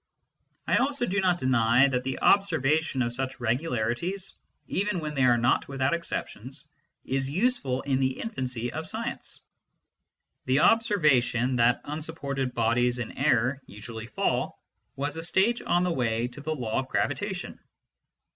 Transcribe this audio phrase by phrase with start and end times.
[0.65, 4.33] I also do not deny that the observation of such regularities,
[4.67, 6.65] even when they are not without exceptions,
[7.05, 9.41] is useful in the infancy of a science:
[10.45, 14.59] the observation that unsupported bodies in air usually fall
[14.95, 17.59] was a stage on the way to the law of gravitation.